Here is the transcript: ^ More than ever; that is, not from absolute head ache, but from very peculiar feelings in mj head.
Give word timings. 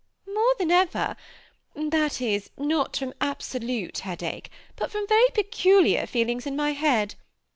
^ 0.29 0.33
More 0.33 0.55
than 0.57 0.71
ever; 0.71 1.15
that 1.75 2.19
is, 2.21 2.49
not 2.57 2.97
from 2.97 3.13
absolute 3.21 3.99
head 3.99 4.23
ache, 4.23 4.49
but 4.75 4.89
from 4.89 5.05
very 5.07 5.27
peculiar 5.31 6.07
feelings 6.07 6.47
in 6.47 6.57
mj 6.57 6.73
head. 6.73 7.15